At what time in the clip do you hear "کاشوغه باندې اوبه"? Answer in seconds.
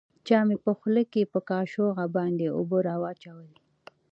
1.49-2.77